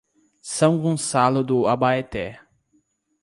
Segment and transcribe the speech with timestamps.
[0.41, 2.39] São Gonçalo do Abaeté